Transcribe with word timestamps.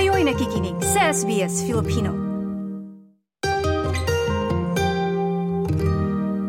Kayo'y 0.00 0.24
nakikinig 0.24 0.80
sa 0.80 1.12
SBS 1.12 1.60
Filipino. 1.68 2.08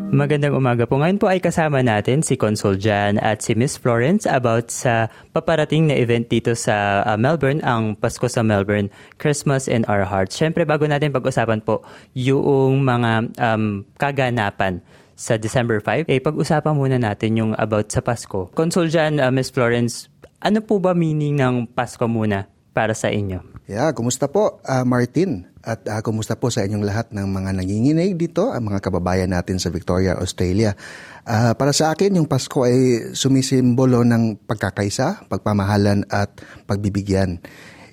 Magandang 0.08 0.56
umaga 0.56 0.88
po. 0.88 0.96
Ngayon 0.96 1.20
po 1.20 1.28
ay 1.28 1.36
kasama 1.36 1.84
natin 1.84 2.24
si 2.24 2.40
Consul 2.40 2.80
Jan 2.80 3.20
at 3.20 3.44
si 3.44 3.52
Miss 3.52 3.76
Florence 3.76 4.24
about 4.24 4.72
sa 4.72 5.12
paparating 5.36 5.92
na 5.92 6.00
event 6.00 6.32
dito 6.32 6.56
sa 6.56 7.04
uh, 7.04 7.20
Melbourne, 7.20 7.60
ang 7.60 7.92
Pasko 7.92 8.24
sa 8.24 8.40
Melbourne, 8.40 8.88
Christmas 9.20 9.68
in 9.68 9.84
Our 9.84 10.08
Hearts. 10.08 10.32
Siyempre, 10.32 10.64
bago 10.64 10.88
natin 10.88 11.12
pag-usapan 11.12 11.60
po 11.60 11.84
yung 12.16 12.80
mga 12.80 13.36
um, 13.36 13.84
kaganapan 14.00 14.80
sa 15.12 15.36
December 15.36 15.84
5, 15.84 16.08
eh 16.08 16.24
pag-usapan 16.24 16.72
muna 16.72 16.96
natin 16.96 17.36
yung 17.36 17.52
about 17.60 17.92
sa 17.92 18.00
Pasko. 18.00 18.48
Consul 18.56 18.88
Jan, 18.88 19.20
uh, 19.20 19.28
Miss 19.28 19.52
Florence, 19.52 20.08
ano 20.40 20.64
po 20.64 20.80
ba 20.80 20.96
meaning 20.96 21.36
ng 21.36 21.68
Pasko 21.68 22.08
muna 22.08 22.48
para 22.72 22.96
sa 22.96 23.12
inyo? 23.12 23.40
Yeah, 23.70 23.94
kumusta 23.94 24.26
po 24.26 24.60
uh, 24.64 24.84
Martin? 24.84 25.48
At 25.62 25.86
uh, 25.86 26.02
kumusta 26.02 26.34
po 26.34 26.50
sa 26.50 26.66
inyong 26.66 26.82
lahat 26.82 27.14
ng 27.14 27.22
mga 27.22 27.50
nanginginig 27.54 28.18
dito, 28.18 28.50
ang 28.50 28.66
mga 28.66 28.82
kababayan 28.82 29.30
natin 29.30 29.62
sa 29.62 29.70
Victoria, 29.70 30.18
Australia. 30.18 30.74
Uh, 31.22 31.54
para 31.54 31.70
sa 31.70 31.94
akin, 31.94 32.18
yung 32.18 32.26
Pasko 32.26 32.66
ay 32.66 33.14
sumisimbolo 33.14 34.02
ng 34.02 34.42
pagkakaisa, 34.42 35.30
pagpamahalan 35.30 36.02
at 36.10 36.34
pagbibigyan. 36.66 37.38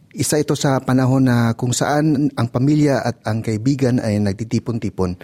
Isa 0.10 0.42
ito 0.42 0.58
sa 0.58 0.82
panahon 0.82 1.30
na 1.30 1.54
kung 1.54 1.70
saan 1.70 2.34
ang 2.34 2.48
pamilya 2.50 3.06
at 3.06 3.22
ang 3.30 3.46
kaibigan 3.46 4.02
ay 4.02 4.18
nagtitipon-tipon 4.18 5.22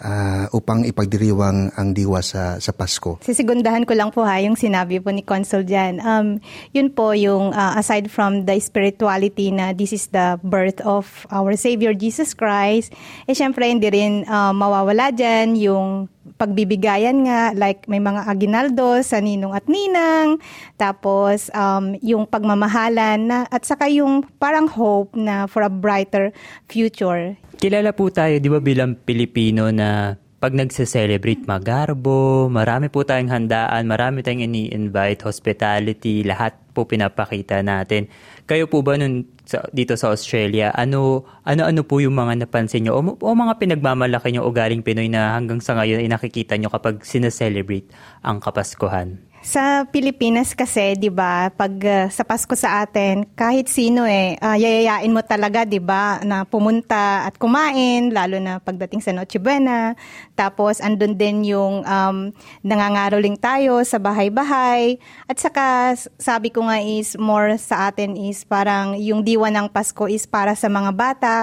uh, 0.00 0.46
upang 0.54 0.82
ipagdiriwang 0.88 1.74
ang 1.74 1.88
diwa 1.94 2.22
sa, 2.24 2.58
sa 2.58 2.72
Pasko. 2.74 3.20
Sisigundahan 3.22 3.84
ko 3.84 3.92
lang 3.94 4.10
po 4.10 4.24
ha 4.24 4.40
yung 4.40 4.58
sinabi 4.58 4.98
po 4.98 5.10
ni 5.12 5.22
Consul 5.22 5.66
dyan. 5.66 6.00
Um, 6.02 6.40
yun 6.72 6.90
po 6.90 7.12
yung 7.12 7.52
uh, 7.52 7.74
aside 7.78 8.10
from 8.10 8.48
the 8.48 8.56
spirituality 8.58 9.50
na 9.50 9.76
this 9.76 9.92
is 9.92 10.10
the 10.10 10.40
birth 10.42 10.80
of 10.82 11.26
our 11.30 11.54
Savior 11.54 11.92
Jesus 11.92 12.32
Christ, 12.32 12.94
eh 13.28 13.36
syempre 13.36 13.68
hindi 13.68 13.90
rin 13.90 14.26
uh, 14.26 14.54
mawawala 14.54 15.12
dyan 15.12 15.58
yung 15.58 16.08
pagbibigayan 16.40 17.28
nga, 17.28 17.52
like 17.52 17.84
may 17.86 18.00
mga 18.00 18.26
aginaldo 18.26 19.00
sa 19.04 19.20
ninong 19.20 19.52
at 19.52 19.64
ninang, 19.68 20.40
tapos 20.80 21.52
um, 21.52 21.94
yung 22.00 22.24
pagmamahalan 22.24 23.20
na, 23.28 23.38
at 23.52 23.62
saka 23.68 23.86
yung 23.92 24.24
parang 24.40 24.66
hope 24.66 25.12
na 25.14 25.44
for 25.44 25.62
a 25.62 25.70
brighter 25.70 26.32
future. 26.66 27.36
Kilala 27.60 27.92
po 27.92 28.08
tayo, 28.08 28.36
di 28.40 28.48
ba 28.48 28.60
bilang 28.60 28.96
Pilipino 28.96 29.68
na 29.68 30.18
pag 30.44 30.52
nagse-celebrate 30.52 31.48
magarbo, 31.48 32.52
marami 32.52 32.92
po 32.92 33.00
tayong 33.00 33.32
handaan, 33.32 33.88
marami 33.88 34.20
tayong 34.20 34.44
ini-invite, 34.44 35.24
hospitality, 35.24 36.20
lahat 36.20 36.52
po 36.76 36.84
pinapakita 36.84 37.64
natin. 37.64 38.12
Kayo 38.44 38.68
po 38.68 38.84
ba 38.84 39.00
nun 39.00 39.24
sa, 39.44 39.64
dito 39.70 39.92
sa 39.94 40.08
Australia, 40.10 40.72
ano 40.72 41.28
ano 41.44 41.68
ano 41.68 41.80
po 41.84 42.00
yung 42.00 42.16
mga 42.16 42.44
napansin 42.44 42.88
nyo 42.88 42.96
o, 42.96 43.00
o 43.04 43.36
mga 43.36 43.60
pinagmamalaki 43.60 44.32
nyo 44.32 44.48
o 44.48 44.52
galing 44.52 44.80
Pinoy 44.80 45.12
na 45.12 45.36
hanggang 45.36 45.60
sa 45.60 45.76
ngayon 45.76 46.00
ay 46.00 46.08
nakikita 46.08 46.56
nyo 46.56 46.72
kapag 46.72 47.04
sineselebrate 47.04 47.92
ang 48.24 48.40
Kapaskuhan? 48.40 49.20
Sa 49.44 49.84
Pilipinas 49.84 50.56
kasi, 50.56 50.96
'di 50.96 51.12
ba, 51.12 51.52
pag 51.52 51.76
uh, 51.84 52.08
sa 52.08 52.24
Pasko 52.24 52.56
sa 52.56 52.80
atin, 52.80 53.28
kahit 53.36 53.68
sino 53.68 54.08
eh 54.08 54.40
uh, 54.40 54.56
yayayain 54.56 55.12
mo 55.12 55.20
talaga, 55.20 55.68
'di 55.68 55.84
ba, 55.84 56.16
na 56.24 56.48
pumunta 56.48 57.28
at 57.28 57.36
kumain, 57.36 58.08
lalo 58.08 58.40
na 58.40 58.56
pagdating 58.56 59.04
sa 59.04 59.12
Noche 59.12 59.36
Buena. 59.36 60.00
Tapos 60.32 60.80
andun 60.80 61.20
din 61.20 61.44
yung 61.44 61.84
um, 61.84 62.32
nangangaroling 62.64 63.36
tayo 63.36 63.84
sa 63.84 64.00
bahay-bahay. 64.00 64.96
At 65.28 65.36
saka 65.36 65.92
sabi 66.16 66.48
ko 66.48 66.64
nga 66.64 66.80
is 66.80 67.12
more 67.20 67.60
sa 67.60 67.92
atin 67.92 68.16
is 68.16 68.48
parang 68.48 68.96
yung 68.96 69.28
diwa 69.34 69.50
ng 69.50 69.66
Pasko 69.66 70.06
is 70.06 70.22
para 70.30 70.54
sa 70.54 70.70
mga 70.70 70.90
bata. 70.94 71.34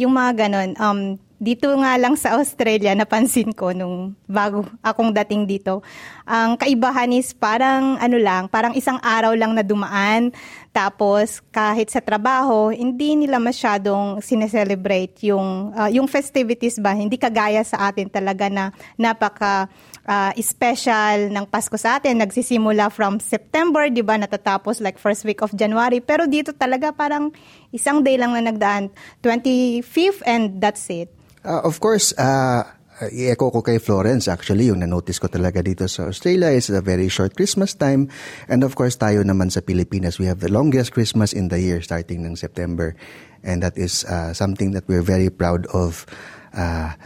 Yung 0.00 0.16
mga 0.16 0.48
ganon, 0.48 0.70
um, 0.80 1.00
dito 1.36 1.68
nga 1.76 2.00
lang 2.00 2.16
sa 2.16 2.40
Australia, 2.40 2.96
napansin 2.96 3.52
ko 3.52 3.76
nung 3.76 4.16
bago 4.24 4.64
akong 4.80 5.12
dating 5.12 5.44
dito, 5.44 5.84
ang 6.24 6.56
kaibahan 6.56 7.12
is 7.12 7.36
parang 7.36 8.00
ano 8.00 8.16
lang, 8.16 8.48
parang 8.48 8.72
isang 8.72 8.96
araw 9.04 9.36
lang 9.36 9.52
na 9.52 9.60
dumaan. 9.60 10.32
Tapos 10.74 11.38
kahit 11.54 11.86
sa 11.94 12.02
trabaho, 12.02 12.74
hindi 12.74 13.14
nila 13.14 13.38
masyadong 13.38 14.18
sineselebrate 14.18 15.22
yung, 15.30 15.70
uh, 15.70 15.86
yung 15.86 16.10
festivities 16.10 16.82
ba. 16.82 16.98
Hindi 16.98 17.14
kagaya 17.14 17.62
sa 17.62 17.86
atin 17.86 18.10
talaga 18.10 18.50
na 18.50 18.74
napaka 18.98 19.70
uh, 20.02 20.34
special 20.42 21.30
ng 21.30 21.46
Pasko 21.46 21.78
sa 21.78 22.02
atin. 22.02 22.18
Nagsisimula 22.18 22.90
from 22.90 23.22
September, 23.22 23.86
di 23.86 24.02
ba, 24.02 24.18
natatapos 24.18 24.82
like 24.82 24.98
first 24.98 25.22
week 25.22 25.46
of 25.46 25.54
January. 25.54 26.02
Pero 26.02 26.26
dito 26.26 26.50
talaga 26.50 26.90
parang 26.90 27.30
isang 27.70 28.02
day 28.02 28.18
lang 28.18 28.34
na 28.34 28.42
nagdaan, 28.42 28.90
25th 29.22 30.26
and 30.26 30.58
that's 30.58 30.90
it. 30.90 31.06
Uh, 31.46 31.62
of 31.62 31.78
course, 31.78 32.10
uh, 32.18 32.66
i-echo 33.10 33.50
ko 33.50 33.60
kay 33.60 33.82
Florence 33.82 34.28
actually, 34.28 34.68
yung 34.68 34.80
na-notice 34.80 35.18
ko 35.20 35.28
talaga 35.28 35.60
dito 35.60 35.88
sa 35.88 36.08
Australia 36.08 36.52
is 36.52 36.70
a 36.70 36.84
very 36.84 37.08
short 37.08 37.34
Christmas 37.34 37.74
time. 37.74 38.08
And 38.46 38.62
of 38.62 38.78
course, 38.78 38.96
tayo 38.96 39.24
naman 39.26 39.50
sa 39.50 39.60
Pilipinas, 39.60 40.20
we 40.20 40.28
have 40.30 40.40
the 40.40 40.52
longest 40.52 40.92
Christmas 40.92 41.32
in 41.32 41.48
the 41.48 41.60
year 41.60 41.82
starting 41.82 42.24
ng 42.24 42.36
September. 42.36 42.96
And 43.44 43.60
that 43.60 43.76
is 43.76 44.08
uh, 44.08 44.32
something 44.32 44.72
that 44.72 44.88
we're 44.88 45.04
very 45.04 45.28
proud 45.28 45.68
of. 45.72 46.08
Uh, 46.54 46.96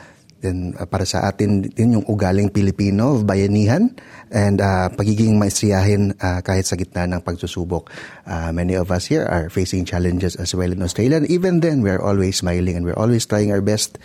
then 0.40 0.74
uh, 0.78 0.86
para 0.86 1.02
sa 1.02 1.26
atin 1.26 1.66
din 1.66 1.98
yung 1.98 2.06
ugaling 2.06 2.50
Pilipino, 2.54 3.18
bayanihan 3.26 3.90
and 4.30 4.62
uh, 4.62 4.86
pagiging 4.94 5.34
maisiyahin 5.34 6.14
uh, 6.22 6.40
kahit 6.46 6.62
sa 6.62 6.78
gitna 6.78 7.10
ng 7.10 7.22
pagsusubok. 7.26 7.90
Uh, 8.22 8.54
many 8.54 8.78
of 8.78 8.90
us 8.94 9.10
here 9.10 9.26
are 9.26 9.50
facing 9.50 9.82
challenges 9.82 10.38
as 10.38 10.54
well 10.54 10.70
in 10.70 10.82
Australia. 10.82 11.18
And 11.18 11.26
even 11.26 11.60
then, 11.60 11.82
we're 11.82 12.00
always 12.02 12.38
smiling 12.38 12.78
and 12.78 12.84
we're 12.86 12.98
always 12.98 13.26
trying 13.26 13.50
our 13.50 13.62
best. 13.62 13.98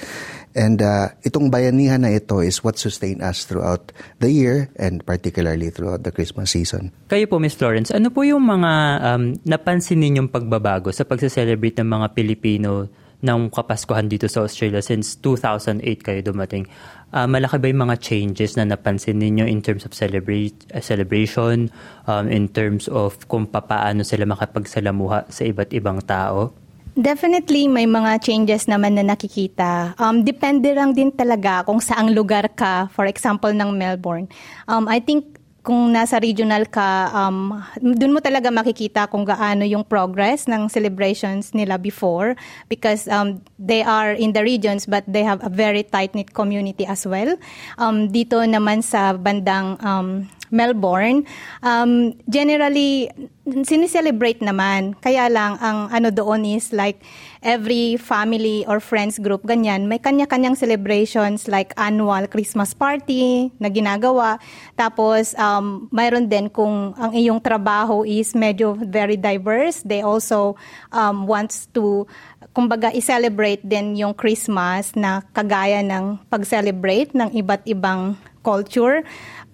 And 0.53 0.77
uh, 0.81 1.09
itong 1.25 1.49
bayanihan 1.49 2.05
na 2.05 2.13
ito 2.13 2.37
is 2.39 2.61
what 2.61 2.77
sustain 2.77 3.25
us 3.25 3.45
throughout 3.49 3.89
the 4.21 4.29
year 4.29 4.69
and 4.77 5.01
particularly 5.01 5.73
throughout 5.73 6.05
the 6.05 6.13
Christmas 6.13 6.53
season. 6.53 6.93
Kayo 7.09 7.25
po, 7.25 7.41
Miss 7.41 7.57
Florence, 7.57 7.89
ano 7.89 8.13
po 8.13 8.21
yung 8.21 8.45
mga 8.45 8.71
um, 9.01 9.33
napansin 9.49 10.01
ninyong 10.01 10.29
pagbabago 10.29 10.93
sa 10.93 11.09
pagse-celebrate 11.09 11.81
ng 11.81 11.89
mga 11.89 12.07
Pilipino 12.13 12.85
ng 13.23 13.47
Kapaskuhan 13.49 14.11
dito 14.11 14.27
sa 14.27 14.43
Australia 14.43 14.83
since 14.83 15.15
2008 15.23 15.79
kayo 16.03 16.19
dumating. 16.21 16.67
Uh, 17.15 17.23
malaki 17.23 17.55
ba 17.55 17.71
yung 17.71 17.87
mga 17.87 17.97
changes 18.03 18.59
na 18.59 18.67
napansin 18.67 19.17
ninyo 19.17 19.47
in 19.47 19.63
terms 19.63 19.87
of 19.87 19.95
celebrate, 19.95 20.53
uh, 20.75 20.83
celebration, 20.83 21.71
um, 22.05 22.27
in 22.27 22.51
terms 22.51 22.91
of 22.91 23.15
kung 23.31 23.47
paano 23.47 24.03
sila 24.03 24.27
makapagsalamuha 24.27 25.31
sa 25.31 25.47
iba't 25.47 25.71
ibang 25.71 26.03
tao? 26.03 26.51
Definitely 26.93 27.65
may 27.65 27.89
mga 27.89 28.21
changes 28.21 28.69
naman 28.69 28.93
na 28.93 29.01
nakikita. 29.01 29.97
Um, 29.97 30.21
depende 30.21 30.69
lang 30.77 30.93
din 30.93 31.09
talaga 31.09 31.65
kung 31.65 31.81
saang 31.81 32.13
lugar 32.13 32.45
ka, 32.53 32.85
for 32.93 33.09
example 33.09 33.49
ng 33.49 33.73
Melbourne. 33.73 34.29
Um, 34.69 34.85
I 34.85 35.01
think 35.01 35.41
kung 35.63 35.95
nasa 35.95 36.19
regional 36.19 36.67
ka, 36.67 37.09
um, 37.15 37.55
dun 37.79 38.13
mo 38.13 38.19
talaga 38.19 38.51
makikita 38.51 39.07
kung 39.07 39.23
gaano 39.23 39.63
yung 39.63 39.87
progress 39.87 40.45
ng 40.45 40.67
celebrations 40.67 41.55
nila 41.55 41.79
before 41.79 42.35
because 42.67 43.07
um, 43.07 43.39
they 43.55 43.81
are 43.81 44.11
in 44.11 44.35
the 44.35 44.43
regions 44.43 44.85
but 44.85 45.01
they 45.07 45.23
have 45.23 45.39
a 45.41 45.49
very 45.49 45.81
tight-knit 45.81 46.35
community 46.35 46.83
as 46.85 47.07
well. 47.07 47.39
Um, 47.79 48.11
dito 48.11 48.43
naman 48.43 48.83
sa 48.83 49.15
bandang 49.15 49.79
um, 49.81 50.27
Melbourne, 50.53 51.25
um, 51.65 52.13
generally, 52.29 53.09
sinicelebrate 53.43 54.39
naman. 54.39 54.95
Kaya 55.03 55.27
lang, 55.27 55.59
ang 55.59 55.91
ano 55.91 56.07
doon 56.15 56.47
is 56.47 56.71
like, 56.71 57.03
every 57.43 57.99
family 57.99 58.63
or 58.71 58.79
friends 58.79 59.19
group, 59.19 59.43
ganyan, 59.43 59.91
may 59.91 59.99
kanya-kanyang 59.99 60.55
celebrations 60.55 61.51
like 61.51 61.75
annual 61.75 62.23
Christmas 62.31 62.71
party 62.71 63.51
na 63.59 63.67
ginagawa. 63.67 64.39
Tapos, 64.79 65.35
um, 65.35 65.91
mayroon 65.91 66.31
din 66.31 66.47
kung 66.47 66.95
ang 66.95 67.11
iyong 67.11 67.43
trabaho 67.43 68.07
is 68.07 68.31
medyo 68.31 68.79
very 68.79 69.19
diverse, 69.19 69.83
they 69.83 69.99
also 69.99 70.55
um, 70.95 71.27
wants 71.27 71.67
to 71.75 72.07
kumbaga 72.55 72.93
i-celebrate 72.95 73.65
din 73.65 73.97
yung 73.97 74.13
Christmas 74.15 74.93
na 74.95 75.25
kagaya 75.35 75.81
ng 75.83 76.21
pag-celebrate 76.29 77.11
ng 77.11 77.33
iba't 77.33 77.65
ibang 77.67 78.15
culture. 78.45 79.01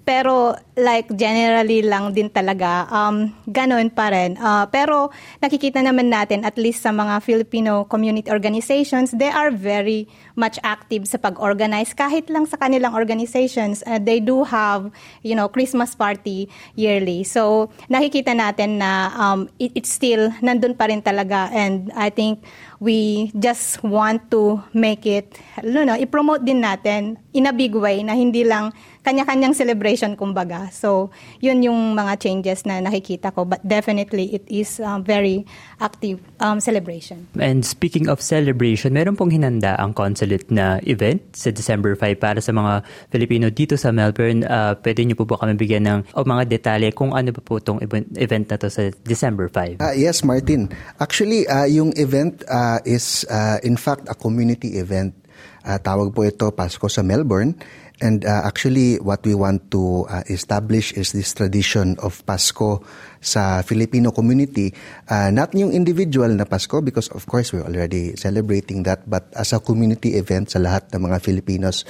Pero 0.10 0.58
like 0.74 1.06
generally 1.14 1.86
lang 1.86 2.18
din 2.18 2.34
talaga, 2.34 2.90
um, 2.90 3.30
ganun 3.46 3.94
pa 3.94 4.10
rin. 4.10 4.42
Uh, 4.42 4.66
pero 4.74 5.14
nakikita 5.38 5.86
naman 5.86 6.10
natin, 6.10 6.42
at 6.42 6.58
least 6.58 6.82
sa 6.82 6.90
mga 6.90 7.22
Filipino 7.22 7.86
community 7.86 8.34
organizations, 8.34 9.14
they 9.14 9.30
are 9.30 9.54
very 9.54 10.10
much 10.40 10.56
active 10.64 11.04
sa 11.04 11.20
pag-organize. 11.20 11.92
Kahit 11.92 12.32
lang 12.32 12.48
sa 12.48 12.56
kanilang 12.56 12.96
organizations, 12.96 13.84
uh, 13.84 14.00
they 14.00 14.24
do 14.24 14.48
have, 14.48 14.88
you 15.22 15.36
know, 15.36 15.52
Christmas 15.52 15.92
party 15.92 16.48
yearly. 16.80 17.28
So 17.28 17.68
nakikita 17.92 18.32
natin 18.32 18.80
na 18.80 19.12
um, 19.20 19.52
it, 19.60 19.76
it's 19.76 19.92
still 19.92 20.32
nandun 20.40 20.80
pa 20.80 20.88
rin 20.88 21.04
talaga. 21.04 21.52
And 21.52 21.92
I 21.92 22.08
think 22.08 22.48
we 22.80 23.30
just 23.36 23.84
want 23.84 24.32
to 24.32 24.64
make 24.72 25.04
it, 25.04 25.36
you 25.60 25.84
know, 25.84 26.00
i-promote 26.00 26.48
din 26.48 26.64
natin 26.64 27.20
in 27.36 27.46
a 27.46 27.54
big 27.54 27.76
way 27.76 28.00
na 28.02 28.16
hindi 28.16 28.48
lang 28.48 28.72
kanya-kanyang 29.04 29.56
celebration 29.56 30.16
kumbaga. 30.16 30.72
So, 30.72 31.12
yun 31.40 31.64
yung 31.64 31.96
mga 31.96 32.20
changes 32.20 32.68
na 32.68 32.84
nakikita 32.84 33.32
ko. 33.32 33.48
But 33.48 33.64
definitely, 33.64 34.36
it 34.36 34.44
is 34.48 34.80
uh, 34.80 35.00
very 35.00 35.48
active 35.80 36.20
um, 36.40 36.60
celebration. 36.60 37.28
And 37.40 37.64
speaking 37.64 38.12
of 38.12 38.20
celebration, 38.20 38.94
meron 38.94 39.16
pong 39.16 39.32
hinanda 39.32 39.80
ang 39.80 39.96
consulate 40.30 40.54
na 40.54 40.78
event 40.86 41.18
sa 41.34 41.50
December 41.50 41.98
5 41.98 42.22
para 42.22 42.38
sa 42.38 42.54
mga 42.54 42.86
Filipino 43.10 43.50
dito 43.50 43.74
sa 43.74 43.90
Melbourne. 43.90 44.46
Uh, 44.46 44.78
pwede 44.86 45.02
niyo 45.02 45.18
po 45.18 45.26
po 45.26 45.42
kami 45.42 45.58
bigyan 45.58 45.90
ng 45.90 46.00
o 46.14 46.22
mga 46.22 46.46
detalye 46.46 46.94
kung 46.94 47.18
ano 47.18 47.34
pa 47.34 47.42
po 47.42 47.58
itong 47.58 47.82
event 48.14 48.46
na 48.46 48.58
to 48.62 48.70
sa 48.70 48.94
December 49.02 49.50
5? 49.50 49.82
Uh, 49.82 49.96
yes, 49.98 50.22
Martin. 50.22 50.70
Actually, 51.02 51.50
uh, 51.50 51.66
yung 51.66 51.90
event 51.98 52.46
uh, 52.46 52.78
is 52.86 53.26
uh, 53.34 53.58
in 53.66 53.74
fact 53.74 54.06
a 54.06 54.14
community 54.14 54.78
event. 54.78 55.18
Uh, 55.66 55.80
tawag 55.80 56.16
po 56.16 56.24
ito 56.24 56.52
Pasko 56.52 56.88
sa 56.88 57.04
Melbourne. 57.04 57.56
And 58.00 58.24
uh, 58.24 58.48
actually, 58.48 58.96
what 59.04 59.28
we 59.28 59.36
want 59.36 59.72
to 59.76 60.08
uh, 60.08 60.24
establish 60.32 60.96
is 60.96 61.12
this 61.12 61.36
tradition 61.36 62.00
of 62.00 62.24
Pasko 62.24 62.80
sa 63.20 63.60
Filipino 63.60 64.16
community. 64.16 64.72
Uh, 65.12 65.28
not 65.36 65.52
yung 65.52 65.76
individual 65.76 66.32
na 66.32 66.48
Pasko 66.48 66.80
because 66.80 67.12
of 67.12 67.28
course 67.28 67.52
we're 67.52 67.68
already 67.68 68.16
celebrating 68.16 68.88
that, 68.88 69.04
but 69.04 69.28
as 69.36 69.52
a 69.52 69.60
community 69.60 70.16
event 70.16 70.48
sa 70.48 70.64
lahat 70.64 70.88
ng 70.96 71.12
mga 71.12 71.20
Filipinos. 71.20 71.84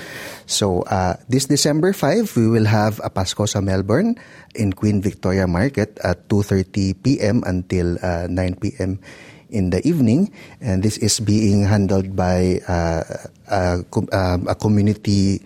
So 0.49 0.81
uh, 0.89 1.21
this 1.29 1.45
December 1.45 1.93
5, 1.93 2.33
we 2.33 2.49
will 2.49 2.65
have 2.65 2.97
a 3.05 3.13
Pasko 3.13 3.45
sa 3.45 3.61
Melbourne 3.61 4.17
in 4.57 4.73
Queen 4.73 5.05
Victoria 5.05 5.45
Market 5.45 6.01
at 6.01 6.25
2.30 6.25 7.05
p.m. 7.05 7.45
until 7.45 8.01
uh, 8.01 8.25
9 8.25 8.57
p.m 8.57 8.97
in 9.49 9.69
the 9.69 9.85
evening, 9.87 10.31
and 10.61 10.83
this 10.83 10.97
is 10.97 11.19
being 11.19 11.63
handled 11.63 12.15
by 12.15 12.61
uh, 12.67 13.03
a, 13.49 13.83
um, 14.13 14.47
a 14.47 14.55
community 14.55 15.41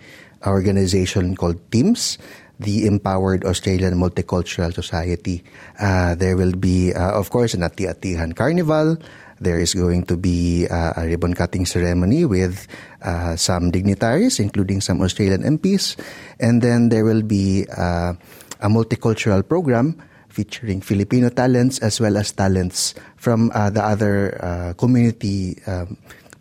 organization 0.46 1.36
called 1.36 1.58
TEAMS, 1.70 2.18
the 2.60 2.86
Empowered 2.86 3.44
Australian 3.44 3.94
Multicultural 3.94 4.72
Society. 4.72 5.42
Uh, 5.80 6.14
there 6.14 6.36
will 6.36 6.54
be, 6.54 6.92
uh, 6.94 7.18
of 7.18 7.30
course, 7.30 7.54
an 7.54 7.62
Ati-Atihan 7.62 8.36
Carnival. 8.36 8.96
There 9.40 9.58
is 9.58 9.74
going 9.74 10.06
to 10.06 10.16
be 10.16 10.66
uh, 10.70 10.94
a 10.96 11.06
ribbon 11.06 11.34
cutting 11.34 11.66
ceremony 11.66 12.24
with 12.24 12.68
uh, 13.02 13.34
some 13.36 13.70
dignitaries, 13.70 14.38
including 14.38 14.80
some 14.80 15.02
Australian 15.02 15.42
MPs. 15.58 15.96
And 16.38 16.62
then 16.62 16.88
there 16.88 17.04
will 17.04 17.22
be 17.22 17.66
uh, 17.76 18.14
a 18.60 18.68
multicultural 18.68 19.46
program 19.46 20.00
featuring 20.34 20.82
Filipino 20.82 21.30
talents 21.30 21.78
as 21.78 22.02
well 22.02 22.18
as 22.18 22.34
talents 22.34 22.98
from 23.14 23.54
uh, 23.54 23.70
the 23.70 23.78
other 23.78 24.34
community 24.74 25.54
um, 25.70 25.94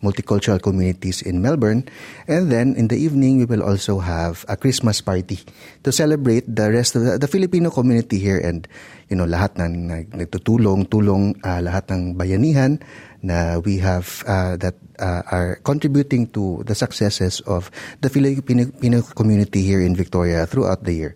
multicultural 0.04 0.60
communities 0.60 1.24
in 1.24 1.40
Melbourne. 1.42 1.88
And 2.28 2.52
then 2.52 2.76
in 2.76 2.92
the 2.92 3.00
evening, 3.00 3.40
we 3.40 3.48
will 3.48 3.64
also 3.64 4.04
have 4.04 4.44
a 4.52 4.60
Christmas 4.60 5.00
party 5.00 5.40
to 5.88 5.92
celebrate 5.96 6.44
the 6.44 6.70
rest 6.70 7.00
of 7.00 7.08
the, 7.08 7.18
the 7.18 7.32
Filipino 7.32 7.72
community 7.72 8.20
here 8.20 8.38
and 8.38 8.68
you 9.08 9.16
know 9.16 9.24
lahat 9.24 9.56
ng 9.56 9.88
nagtutulong, 10.12 10.92
tulong 10.92 11.40
uh, 11.48 11.64
lahat 11.64 11.88
ng 11.96 12.20
bayanihan 12.20 12.84
na 13.24 13.64
we 13.64 13.80
have 13.80 14.22
uh, 14.28 14.60
that 14.60 14.76
uh, 15.00 15.24
are 15.32 15.64
contributing 15.64 16.28
to 16.36 16.60
the 16.68 16.76
successes 16.76 17.40
of 17.48 17.72
the 18.04 18.12
Filipino 18.12 18.68
community 19.16 19.64
here 19.64 19.80
in 19.80 19.96
Victoria 19.96 20.44
throughout 20.44 20.84
the 20.84 20.92
year. 20.92 21.16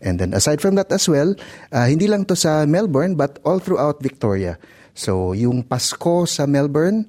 And 0.00 0.18
then 0.18 0.32
aside 0.32 0.60
from 0.60 0.76
that 0.80 0.92
as 0.92 1.08
well, 1.08 1.36
uh, 1.72 1.86
hindi 1.86 2.08
lang 2.08 2.24
to 2.32 2.36
sa 2.36 2.64
Melbourne 2.64 3.14
but 3.14 3.38
all 3.44 3.60
throughout 3.60 4.00
Victoria. 4.00 4.56
So 4.96 5.32
yung 5.32 5.64
Pasko 5.64 6.28
sa 6.28 6.48
Melbourne, 6.48 7.08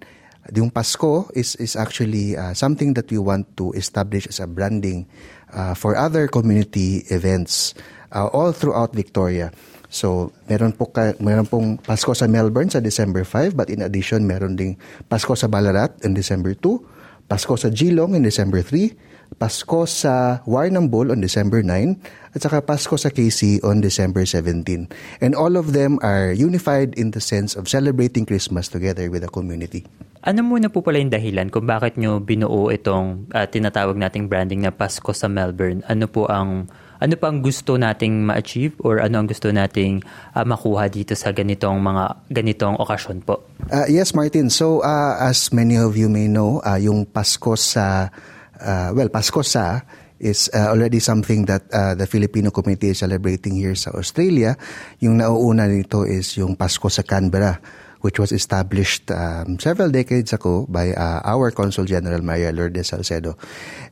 yung 0.52 0.70
Pasko 0.72 1.32
is 1.38 1.56
is 1.62 1.80
actually 1.80 2.36
uh, 2.36 2.52
something 2.52 2.98
that 3.00 3.08
we 3.08 3.22
want 3.22 3.48
to 3.56 3.72
establish 3.78 4.26
as 4.28 4.42
a 4.42 4.50
branding 4.50 5.06
uh, 5.54 5.78
for 5.78 5.96
other 5.96 6.28
community 6.28 7.06
events 7.14 7.78
uh, 8.12 8.28
all 8.32 8.52
throughout 8.52 8.92
Victoria. 8.92 9.52
So, 9.92 10.32
meron 10.48 10.72
po 10.72 10.88
ka, 10.88 11.20
meron 11.20 11.44
pong 11.44 11.76
Pasko 11.76 12.16
sa 12.16 12.24
Melbourne 12.24 12.72
sa 12.72 12.80
December 12.80 13.28
5, 13.28 13.60
but 13.60 13.68
in 13.68 13.84
addition, 13.84 14.24
meron 14.24 14.56
ding 14.56 14.80
Pasko 15.12 15.36
sa 15.36 15.52
Ballarat 15.52 16.00
in 16.08 16.16
December 16.16 16.56
2, 16.56 17.28
Pasko 17.28 17.60
sa 17.60 17.68
Geelong 17.68 18.16
in 18.16 18.24
December 18.24 18.64
3, 18.64 19.36
Pasko 19.36 19.84
sa 19.84 20.40
Warrnambool 20.48 21.12
on 21.12 21.20
December 21.20 21.60
9, 21.60 22.31
at 22.32 22.40
saka 22.40 22.64
Pasko 22.64 22.96
sa 22.96 23.12
KC 23.12 23.64
on 23.64 23.84
December 23.84 24.24
17. 24.24 24.88
And 25.20 25.32
all 25.36 25.60
of 25.60 25.76
them 25.76 26.00
are 26.00 26.32
unified 26.32 26.96
in 26.96 27.12
the 27.12 27.20
sense 27.24 27.56
of 27.60 27.68
celebrating 27.68 28.24
Christmas 28.24 28.72
together 28.72 29.12
with 29.12 29.28
the 29.28 29.32
community. 29.32 29.84
Ano 30.22 30.46
muna 30.46 30.70
po 30.70 30.86
pala 30.86 31.02
yung 31.02 31.10
dahilan 31.10 31.50
kung 31.50 31.66
bakit 31.66 31.98
nyo 31.98 32.22
binuo 32.22 32.70
itong 32.70 33.26
uh, 33.34 33.50
tinatawag 33.50 33.98
nating 33.98 34.30
branding 34.30 34.62
na 34.62 34.70
Pasko 34.70 35.10
sa 35.18 35.26
Melbourne? 35.26 35.82
Ano 35.90 36.06
po 36.06 36.30
ang 36.30 36.70
ano 37.02 37.18
pa 37.18 37.34
ang 37.34 37.42
gusto 37.42 37.82
nating 37.82 38.30
ma-achieve 38.30 38.78
or 38.86 39.02
ano 39.02 39.26
ang 39.26 39.26
gusto 39.26 39.50
nating 39.50 40.06
uh, 40.38 40.46
makuha 40.46 40.86
dito 40.94 41.18
sa 41.18 41.34
ganitong 41.34 41.82
mga 41.82 42.30
ganitong 42.30 42.78
okasyon 42.78 43.26
po? 43.26 43.42
Uh, 43.74 43.90
yes, 43.90 44.14
Martin. 44.14 44.54
So 44.54 44.86
uh, 44.86 45.18
as 45.18 45.50
many 45.50 45.82
of 45.82 45.98
you 45.98 46.06
may 46.06 46.30
know, 46.30 46.62
uh, 46.62 46.78
yung 46.78 47.10
Pasko 47.10 47.58
sa 47.58 48.14
uh, 48.62 48.90
well, 48.94 49.10
Pasko 49.10 49.42
sa 49.42 49.82
is 50.22 50.54
uh, 50.54 50.70
already 50.70 51.02
something 51.02 51.50
that 51.50 51.66
uh, 51.74 51.98
the 51.98 52.06
Filipino 52.06 52.54
community 52.54 52.94
is 52.94 53.02
celebrating 53.02 53.58
here 53.58 53.74
sa 53.74 53.98
Australia. 53.98 54.54
Yung 55.02 55.18
nauuna 55.18 55.66
nito 55.66 56.06
is 56.06 56.38
yung 56.38 56.54
Pasko 56.54 56.94
sa 56.94 57.02
Canberra 57.02 57.58
which 58.02 58.18
was 58.18 58.34
established 58.34 59.10
um, 59.14 59.58
several 59.62 59.90
decades 59.90 60.34
ago 60.34 60.66
by 60.68 60.90
uh, 60.94 61.22
our 61.22 61.54
Consul 61.54 61.86
General 61.86 62.22
Maria 62.22 62.52
Lourdes 62.52 62.90
Salcedo. 62.90 63.38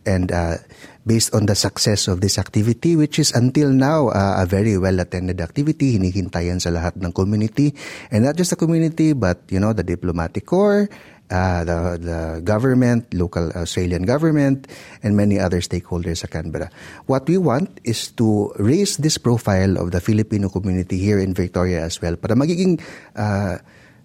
And 0.06 0.34
uh, 0.34 0.58
based 1.06 1.34
on 1.34 1.46
the 1.46 1.54
success 1.54 2.10
of 2.10 2.22
this 2.22 2.38
activity, 2.38 2.98
which 2.98 3.18
is 3.18 3.31
until 3.31 3.70
now 3.70 4.10
uh, 4.10 4.42
a 4.42 4.46
very 4.46 4.78
well-attended 4.78 5.40
activity, 5.42 5.98
hinihintayan 5.98 6.58
sa 6.58 6.74
lahat 6.74 6.98
ng 6.98 7.14
community, 7.14 7.74
and 8.10 8.26
not 8.26 8.36
just 8.36 8.50
the 8.50 8.60
community, 8.60 9.14
but 9.14 9.46
you 9.50 9.62
know 9.62 9.74
the 9.74 9.86
diplomatic 9.86 10.46
corps, 10.46 10.90
uh, 11.31 11.64
the, 11.64 11.78
the 12.02 12.20
government, 12.44 13.14
local 13.14 13.50
Australian 13.56 14.04
government, 14.04 14.68
and 15.04 15.16
many 15.16 15.40
other 15.40 15.62
stakeholders 15.62 16.26
sa 16.26 16.28
Canberra. 16.28 16.70
What 17.06 17.30
we 17.30 17.38
want 17.38 17.80
is 17.84 18.12
to 18.18 18.52
raise 18.58 18.98
this 18.98 19.18
profile 19.18 19.78
of 19.78 19.92
the 19.92 20.02
Filipino 20.02 20.50
community 20.50 20.98
here 20.98 21.20
in 21.20 21.34
Victoria 21.34 21.86
as 21.86 22.02
well 22.02 22.18
para 22.18 22.36
magiging 22.36 22.81
uh, 23.16 23.58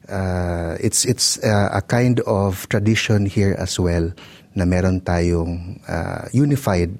uh, 0.08 0.76
it's 0.80 1.04
it's 1.04 1.40
uh, 1.44 1.72
a 1.72 1.82
kind 1.82 2.20
of 2.28 2.68
tradition 2.68 3.26
here 3.26 3.56
as 3.58 3.80
well 3.80 4.12
na 4.54 4.64
meron 4.64 5.00
tayong 5.02 5.80
uh, 5.88 6.28
unified 6.30 6.94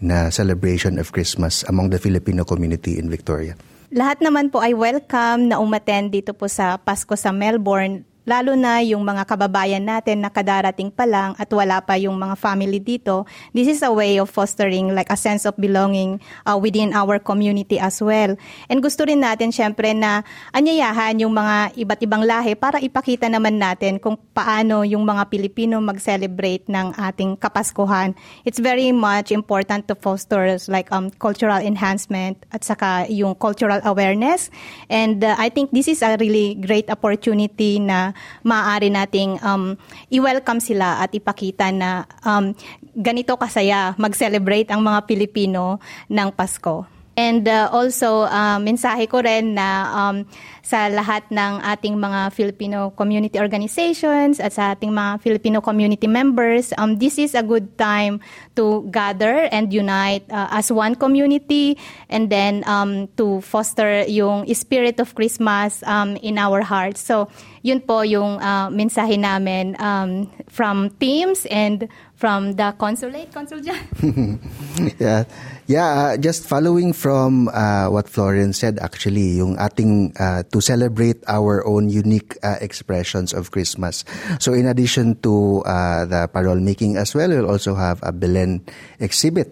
na 0.00 0.28
celebration 0.28 1.00
of 1.00 1.12
Christmas 1.12 1.64
among 1.68 1.88
the 1.90 2.00
Filipino 2.00 2.44
community 2.44 3.00
in 3.00 3.08
Victoria. 3.08 3.56
Lahat 3.94 4.20
naman 4.20 4.50
po 4.50 4.60
ay 4.60 4.74
welcome 4.74 5.48
na 5.48 5.62
umattend 5.62 6.12
dito 6.12 6.34
po 6.34 6.50
sa 6.50 6.76
Pasko 6.76 7.14
sa 7.14 7.30
Melbourne 7.32 8.04
lalo 8.26 8.58
na 8.58 8.82
yung 8.82 9.06
mga 9.06 9.22
kababayan 9.22 9.86
natin 9.86 10.26
na 10.26 10.28
kadarating 10.34 10.90
pa 10.90 11.06
lang 11.06 11.38
at 11.38 11.46
wala 11.54 11.78
pa 11.78 11.94
yung 11.94 12.18
mga 12.18 12.34
family 12.34 12.82
dito, 12.82 13.22
this 13.54 13.70
is 13.70 13.80
a 13.86 13.88
way 13.94 14.18
of 14.18 14.26
fostering 14.26 14.90
like 14.92 15.08
a 15.08 15.16
sense 15.16 15.46
of 15.46 15.54
belonging 15.54 16.18
uh, 16.42 16.58
within 16.58 16.90
our 16.90 17.22
community 17.22 17.78
as 17.78 18.02
well. 18.02 18.34
And 18.66 18.82
gusto 18.82 19.06
rin 19.06 19.22
natin 19.22 19.54
syempre 19.54 19.94
na 19.94 20.26
anyayahan 20.50 21.22
yung 21.22 21.38
mga 21.38 21.78
iba't 21.78 22.00
ibang 22.02 22.26
lahi 22.26 22.58
para 22.58 22.82
ipakita 22.82 23.30
naman 23.30 23.62
natin 23.62 24.02
kung 24.02 24.18
paano 24.34 24.82
yung 24.82 25.06
mga 25.06 25.30
Pilipino 25.30 25.78
mag-celebrate 25.78 26.66
ng 26.66 26.98
ating 26.98 27.38
Kapaskuhan. 27.38 28.18
It's 28.42 28.58
very 28.58 28.90
much 28.90 29.30
important 29.30 29.86
to 29.86 29.94
foster 29.94 30.58
like 30.66 30.90
um, 30.90 31.14
cultural 31.14 31.62
enhancement 31.62 32.42
at 32.50 32.66
saka 32.66 33.06
yung 33.06 33.38
cultural 33.38 33.78
awareness. 33.86 34.50
And 34.90 35.22
uh, 35.22 35.38
I 35.38 35.46
think 35.54 35.70
this 35.70 35.86
is 35.86 36.02
a 36.02 36.18
really 36.18 36.58
great 36.58 36.90
opportunity 36.90 37.78
na 37.78 38.15
maaari 38.42 38.88
nating 38.88 39.38
um, 39.44 39.76
i-welcome 40.08 40.58
sila 40.58 41.02
at 41.02 41.12
ipakita 41.12 41.70
na 41.70 42.08
um, 42.24 42.56
ganito 42.96 43.36
kasaya 43.36 43.92
mag-celebrate 44.00 44.72
ang 44.72 44.80
mga 44.80 45.04
Pilipino 45.04 45.78
ng 46.08 46.28
Pasko. 46.32 46.95
And 47.16 47.48
uh, 47.48 47.72
also, 47.72 48.28
uh, 48.28 48.60
mensahe 48.60 49.08
ko 49.08 49.24
rin 49.24 49.56
na 49.56 49.88
um, 49.88 50.28
sa 50.60 50.92
lahat 50.92 51.24
ng 51.32 51.64
ating 51.64 51.96
mga 51.96 52.28
Filipino 52.34 52.92
community 52.92 53.40
organizations 53.40 54.36
at 54.36 54.52
sa 54.52 54.76
ating 54.76 54.92
mga 54.92 55.24
Filipino 55.24 55.64
community 55.64 56.04
members, 56.04 56.76
um, 56.76 57.00
this 57.00 57.16
is 57.16 57.32
a 57.32 57.40
good 57.40 57.72
time 57.80 58.20
to 58.52 58.84
gather 58.92 59.48
and 59.48 59.72
unite 59.72 60.28
uh, 60.28 60.52
as 60.52 60.68
one 60.68 60.92
community 60.92 61.78
and 62.12 62.28
then 62.28 62.60
um, 62.68 63.08
to 63.16 63.40
foster 63.40 64.04
yung 64.04 64.44
spirit 64.52 65.00
of 65.00 65.14
Christmas 65.16 65.80
um, 65.88 66.20
in 66.20 66.36
our 66.36 66.60
hearts. 66.60 67.00
So, 67.00 67.32
yun 67.64 67.80
po 67.80 68.04
yung 68.04 68.44
uh, 68.44 68.68
mensahe 68.68 69.16
namin 69.16 69.72
um, 69.80 70.28
from 70.52 70.90
teams 71.00 71.46
and 71.48 71.88
from 72.16 72.60
the 72.60 72.74
consulate, 72.76 73.32
Consul 73.32 73.60
John. 73.60 73.80
yeah. 75.00 75.24
Yeah, 75.66 76.14
uh, 76.14 76.14
just 76.14 76.46
following 76.46 76.94
from 76.94 77.50
uh, 77.50 77.90
what 77.90 78.06
Florence 78.06 78.62
said 78.62 78.78
actually, 78.78 79.42
yung 79.42 79.58
ating 79.58 80.14
uh, 80.14 80.46
to 80.54 80.62
celebrate 80.62 81.18
our 81.26 81.66
own 81.66 81.90
unique 81.90 82.38
uh, 82.46 82.54
expressions 82.62 83.34
of 83.34 83.50
Christmas. 83.50 84.06
So 84.38 84.54
in 84.54 84.70
addition 84.70 85.18
to 85.26 85.66
uh, 85.66 86.06
the 86.06 86.30
parole 86.30 86.62
making 86.62 86.94
as 86.94 87.18
well, 87.18 87.34
we'll 87.34 87.50
also 87.50 87.74
have 87.74 87.98
a 88.06 88.14
Belen 88.14 88.62
exhibit 89.02 89.50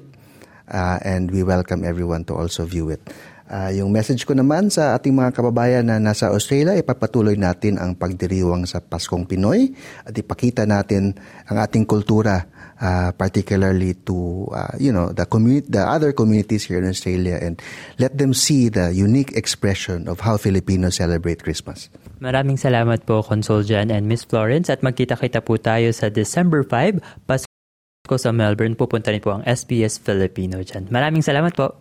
uh, 0.71 1.03
and 1.03 1.35
we 1.35 1.43
welcome 1.43 1.83
everyone 1.83 2.23
to 2.31 2.39
also 2.39 2.63
view 2.63 2.95
it. 2.95 3.03
Uh, 3.51 3.75
yung 3.75 3.91
message 3.91 4.23
ko 4.23 4.39
naman 4.39 4.71
sa 4.71 4.95
ating 4.95 5.19
mga 5.19 5.35
kababayan 5.35 5.91
na 5.91 5.99
nasa 5.99 6.31
Australia, 6.31 6.79
ipapatuloy 6.79 7.35
natin 7.35 7.75
ang 7.75 7.99
pagdiriwang 7.99 8.71
sa 8.71 8.79
Paskong 8.79 9.27
Pinoy 9.27 9.75
at 10.07 10.15
ipakita 10.15 10.63
natin 10.63 11.19
ang 11.51 11.59
ating 11.59 11.91
kultura 11.91 12.54
uh, 12.81 13.13
particularly 13.15 13.95
to 14.07 14.49
uh, 14.51 14.75
you 14.81 14.91
know 14.91 15.13
the 15.13 15.27
community 15.27 15.67
the 15.69 15.85
other 15.85 16.11
communities 16.15 16.65
here 16.67 16.81
in 16.81 16.89
Australia 16.89 17.39
and 17.39 17.61
let 17.99 18.17
them 18.19 18.35
see 18.35 18.71
the 18.71 18.91
unique 18.95 19.35
expression 19.37 20.09
of 20.09 20.23
how 20.25 20.39
Filipinos 20.39 20.99
celebrate 20.99 21.43
Christmas. 21.43 21.93
Maraming 22.23 22.57
salamat 22.57 23.05
po 23.05 23.21
Consul 23.21 23.67
Jan 23.69 23.93
and 23.93 24.09
Miss 24.09 24.25
Florence 24.25 24.73
at 24.73 24.81
magkita-kita 24.81 25.45
po 25.45 25.61
tayo 25.61 25.93
sa 25.93 26.09
December 26.09 26.65
5 26.65 27.29
Pasko 27.29 28.17
sa 28.17 28.33
Melbourne 28.33 28.77
pupunta 28.77 29.13
rin 29.13 29.21
po 29.21 29.33
ang 29.37 29.43
SBS 29.45 30.01
Filipino 30.01 30.61
dyan. 30.61 30.89
Maraming 30.89 31.25
salamat 31.25 31.53
po. 31.53 31.73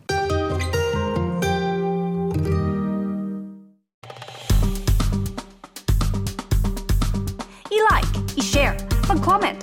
I-like, 7.72 8.12
i-share, 8.40 8.76
mag-comment, 9.08 9.63